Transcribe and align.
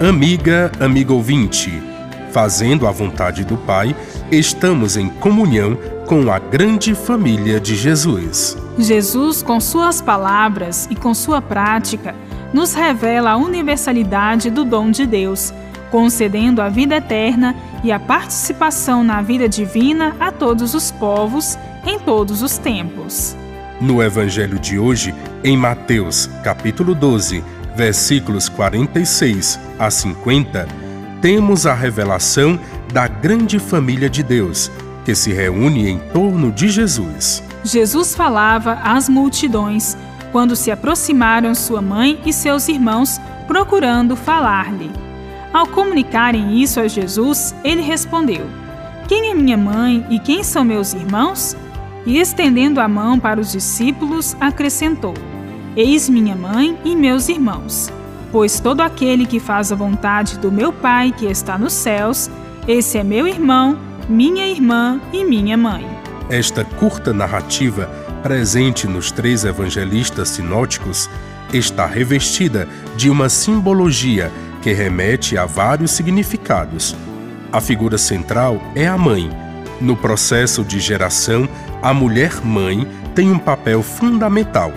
Amiga, 0.00 0.72
amigo 0.80 1.12
ouvinte, 1.12 1.70
fazendo 2.32 2.86
a 2.86 2.90
vontade 2.90 3.44
do 3.44 3.58
Pai, 3.58 3.94
estamos 4.32 4.96
em 4.96 5.10
comunhão 5.10 5.76
com 6.06 6.32
a 6.32 6.38
grande 6.38 6.94
família 6.94 7.60
de 7.60 7.76
Jesus. 7.76 8.56
Jesus, 8.78 9.42
com 9.42 9.60
suas 9.60 10.00
palavras 10.00 10.88
e 10.90 10.96
com 10.96 11.12
sua 11.12 11.42
prática, 11.42 12.14
nos 12.50 12.72
revela 12.72 13.32
a 13.32 13.36
universalidade 13.36 14.48
do 14.48 14.64
dom 14.64 14.90
de 14.90 15.04
Deus, 15.04 15.52
concedendo 15.90 16.62
a 16.62 16.70
vida 16.70 16.96
eterna 16.96 17.54
e 17.84 17.92
a 17.92 18.00
participação 18.00 19.04
na 19.04 19.20
vida 19.20 19.46
divina 19.50 20.16
a 20.18 20.32
todos 20.32 20.72
os 20.72 20.90
povos, 20.90 21.58
em 21.86 21.98
todos 21.98 22.40
os 22.40 22.56
tempos. 22.56 23.36
No 23.78 24.02
Evangelho 24.02 24.58
de 24.58 24.78
hoje, 24.78 25.14
em 25.44 25.58
Mateus, 25.58 26.26
capítulo 26.42 26.94
12, 26.94 27.44
versículos 27.74 28.48
46 28.48 29.58
a 29.78 29.90
50, 29.90 30.66
temos 31.20 31.66
a 31.66 31.74
revelação 31.74 32.58
da 32.92 33.06
grande 33.06 33.58
família 33.58 34.08
de 34.08 34.22
Deus, 34.22 34.70
que 35.04 35.14
se 35.14 35.32
reúne 35.32 35.88
em 35.88 35.98
torno 36.12 36.50
de 36.50 36.68
Jesus. 36.68 37.42
Jesus 37.64 38.14
falava 38.14 38.74
às 38.82 39.08
multidões 39.08 39.96
quando 40.32 40.56
se 40.56 40.70
aproximaram 40.70 41.54
sua 41.54 41.82
mãe 41.82 42.20
e 42.24 42.32
seus 42.32 42.68
irmãos 42.68 43.20
procurando 43.46 44.16
falar-lhe. 44.16 44.90
Ao 45.52 45.66
comunicarem 45.66 46.60
isso 46.62 46.78
a 46.78 46.86
Jesus, 46.86 47.54
ele 47.64 47.82
respondeu: 47.82 48.46
Quem 49.08 49.30
é 49.30 49.34
minha 49.34 49.56
mãe 49.56 50.06
e 50.08 50.18
quem 50.18 50.44
são 50.44 50.64
meus 50.64 50.94
irmãos? 50.94 51.56
E 52.06 52.18
estendendo 52.18 52.80
a 52.80 52.88
mão 52.88 53.18
para 53.18 53.40
os 53.40 53.52
discípulos, 53.52 54.36
acrescentou: 54.40 55.14
Eis 55.76 56.08
minha 56.08 56.34
mãe 56.34 56.76
e 56.84 56.96
meus 56.96 57.28
irmãos. 57.28 57.92
Pois 58.32 58.58
todo 58.58 58.80
aquele 58.80 59.24
que 59.24 59.38
faz 59.38 59.70
a 59.70 59.76
vontade 59.76 60.36
do 60.36 60.50
meu 60.50 60.72
Pai 60.72 61.14
que 61.16 61.26
está 61.26 61.56
nos 61.56 61.72
céus, 61.72 62.28
esse 62.66 62.98
é 62.98 63.04
meu 63.04 63.26
irmão, 63.26 63.78
minha 64.08 64.48
irmã 64.48 65.00
e 65.12 65.24
minha 65.24 65.56
mãe. 65.56 65.86
Esta 66.28 66.64
curta 66.64 67.12
narrativa, 67.12 67.88
presente 68.20 68.88
nos 68.88 69.12
três 69.12 69.44
evangelistas 69.44 70.30
sinóticos, 70.30 71.08
está 71.52 71.86
revestida 71.86 72.68
de 72.96 73.08
uma 73.08 73.28
simbologia 73.28 74.30
que 74.62 74.72
remete 74.72 75.38
a 75.38 75.46
vários 75.46 75.92
significados. 75.92 76.96
A 77.52 77.60
figura 77.60 77.96
central 77.96 78.60
é 78.74 78.88
a 78.88 78.98
mãe. 78.98 79.30
No 79.80 79.96
processo 79.96 80.64
de 80.64 80.80
geração, 80.80 81.48
a 81.80 81.94
mulher 81.94 82.44
mãe 82.44 82.86
tem 83.14 83.30
um 83.30 83.38
papel 83.38 83.84
fundamental 83.84 84.72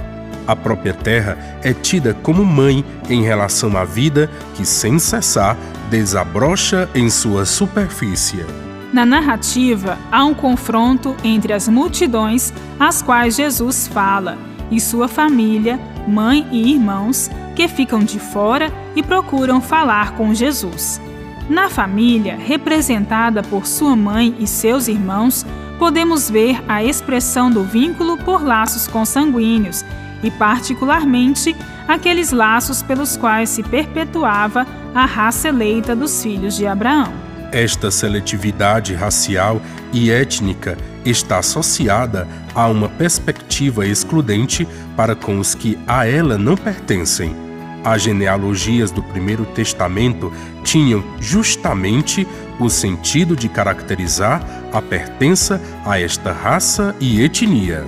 a 0.48 0.56
própria 0.56 0.94
terra 0.94 1.38
é 1.62 1.74
tida 1.74 2.14
como 2.22 2.46
mãe 2.46 2.84
em 3.10 3.24
relação 3.24 3.76
à 3.78 3.86
vida 3.86 4.30
que, 4.56 4.66
sem 4.66 5.00
cessar, 5.00 5.58
desabrocha 5.90 6.90
em 6.94 7.10
sua 7.10 7.46
superfície. 7.46 8.46
Na 8.92 9.06
narrativa, 9.06 9.98
há 10.12 10.24
um 10.24 10.34
confronto 10.34 11.16
entre 11.24 11.52
as 11.52 11.68
multidões 11.68 12.54
às 12.80 13.02
quais 13.02 13.36
Jesus 13.36 13.88
fala 13.88 14.38
e 14.70 14.80
sua 14.80 15.08
família, 15.08 15.80
mãe 16.08 16.48
e 16.52 16.74
irmãos, 16.74 17.30
que 17.56 17.68
ficam 17.68 18.00
de 18.04 18.20
fora 18.20 18.72
e 18.96 19.04
procuram 19.04 19.62
falar 19.62 20.14
com 20.16 20.34
Jesus. 20.34 21.02
Na 21.50 21.70
família, 21.70 22.38
representada 22.38 23.44
por 23.44 23.68
sua 23.68 23.96
mãe 23.96 24.36
e 24.40 24.48
seus 24.48 24.88
irmãos, 24.88 25.46
podemos 25.78 26.30
ver 26.30 26.64
a 26.68 26.84
expressão 26.84 27.52
do 27.52 27.64
vínculo 27.64 28.18
por 28.18 28.44
laços 28.44 28.88
consanguíneos 28.88 29.83
e, 30.24 30.32
particularmente, 30.32 31.56
aqueles 31.88 32.32
laços 32.32 32.82
pelos 32.82 33.18
quais 33.18 33.50
se 33.50 33.62
perpetuava 33.62 34.66
a 34.96 35.06
raça 35.06 35.50
eleita 35.50 35.96
dos 35.96 36.24
filhos 36.24 36.56
de 36.56 36.66
Abraão. 36.66 37.14
Esta 37.52 37.92
seletividade 37.92 38.96
racial 38.96 39.62
e 39.92 40.10
étnica 40.10 40.76
está 41.06 41.38
associada 41.38 42.28
a 42.56 42.68
uma 42.68 42.90
perspectiva 42.90 43.86
excludente 43.86 44.68
para 44.96 45.16
com 45.16 45.38
os 45.38 45.54
que 45.54 45.78
a 45.86 46.08
ela 46.08 46.38
não 46.38 46.56
pertencem. 46.56 47.36
As 47.84 48.02
genealogias 48.02 48.92
do 48.92 49.04
Primeiro 49.04 49.46
Testamento 49.46 50.32
tinham 50.64 51.04
justamente 51.20 52.26
o 52.60 52.70
sentido 52.70 53.36
de 53.36 53.50
caracterizar 53.50 54.42
a 54.72 54.82
pertença 54.82 55.62
a 55.86 56.00
esta 56.00 56.32
raça 56.32 56.96
e 57.00 57.22
etnia. 57.22 57.86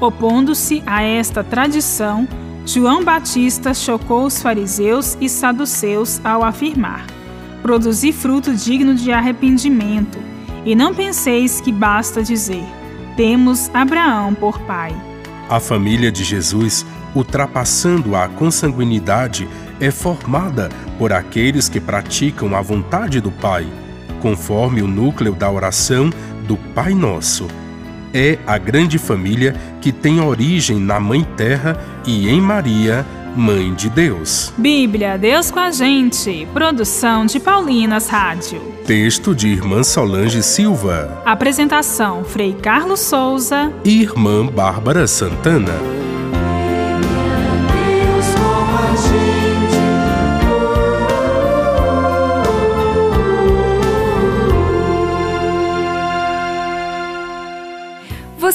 Opondo-se 0.00 0.82
a 0.86 1.02
esta 1.02 1.44
tradição, 1.44 2.26
João 2.64 3.04
Batista 3.04 3.74
chocou 3.74 4.24
os 4.24 4.40
fariseus 4.40 5.14
e 5.20 5.28
saduceus 5.28 6.18
ao 6.24 6.42
afirmar: 6.42 7.06
Produzi 7.60 8.10
fruto 8.10 8.54
digno 8.54 8.94
de 8.94 9.12
arrependimento, 9.12 10.18
e 10.64 10.74
não 10.74 10.94
penseis 10.94 11.60
que 11.60 11.70
basta 11.70 12.22
dizer: 12.22 12.64
Temos 13.14 13.70
Abraão 13.74 14.34
por 14.34 14.58
pai. 14.60 14.96
A 15.50 15.60
família 15.60 16.10
de 16.10 16.24
Jesus, 16.24 16.86
ultrapassando 17.14 18.16
a 18.16 18.26
consanguinidade, 18.26 19.46
é 19.78 19.90
formada 19.90 20.70
por 20.96 21.12
aqueles 21.12 21.68
que 21.68 21.80
praticam 21.80 22.56
a 22.56 22.62
vontade 22.62 23.20
do 23.20 23.30
Pai, 23.30 23.66
conforme 24.22 24.80
o 24.80 24.86
núcleo 24.86 25.34
da 25.34 25.50
oração 25.50 26.08
do 26.46 26.56
Pai 26.56 26.94
Nosso 26.94 27.48
é 28.14 28.38
a 28.46 28.58
grande 28.58 28.98
família 28.98 29.54
que 29.80 29.92
tem 29.92 30.20
origem 30.20 30.78
na 30.78 31.00
Mãe 31.00 31.26
Terra 31.36 31.78
e 32.06 32.28
em 32.28 32.40
Maria, 32.40 33.04
Mãe 33.36 33.72
de 33.74 33.88
Deus. 33.88 34.52
Bíblia, 34.58 35.16
Deus 35.16 35.50
com 35.50 35.60
a 35.60 35.70
gente. 35.70 36.46
Produção 36.52 37.26
de 37.26 37.38
Paulinas 37.38 38.08
Rádio. 38.08 38.60
Texto 38.84 39.34
de 39.34 39.48
Irmã 39.48 39.82
Solange 39.84 40.42
Silva. 40.42 41.22
Apresentação: 41.24 42.24
Frei 42.24 42.54
Carlos 42.54 43.00
Souza 43.00 43.72
e 43.84 44.02
Irmã 44.02 44.46
Bárbara 44.46 45.06
Santana. 45.06 46.09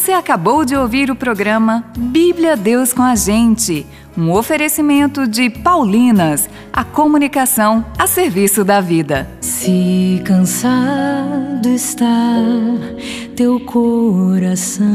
Você 0.06 0.14
acabou 0.14 0.64
de 0.64 0.76
ouvir 0.76 1.10
o 1.10 1.16
programa 1.16 1.84
Bíblia 1.98 2.56
Deus 2.56 2.94
com 2.94 3.02
a 3.02 3.16
Gente, 3.16 3.88
um 4.16 4.32
oferecimento 4.32 5.28
de 5.28 5.50
Paulinas, 5.50 6.48
a 6.72 6.84
comunicação 6.84 7.84
a 7.98 8.06
serviço 8.06 8.64
da 8.64 8.80
vida. 8.80 9.28
Se 9.42 10.22
cansado 10.24 11.68
está 11.68 12.36
teu 13.36 13.60
coração. 13.62 14.86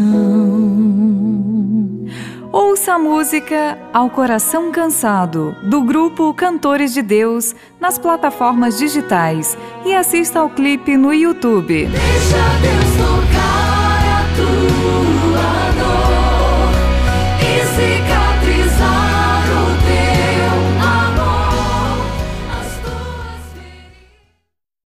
Ouça 2.52 2.94
a 2.94 2.98
música 2.98 3.76
Ao 3.92 4.08
Coração 4.10 4.70
Cansado, 4.70 5.56
do 5.64 5.82
grupo 5.82 6.32
Cantores 6.34 6.94
de 6.94 7.02
Deus, 7.02 7.52
nas 7.80 7.98
plataformas 7.98 8.78
digitais 8.78 9.58
e 9.84 9.92
assista 9.92 10.38
ao 10.38 10.50
clipe 10.50 10.96
no 10.96 11.12
YouTube. 11.12 11.86
Deixa 11.86 12.58
Deus 12.62 12.89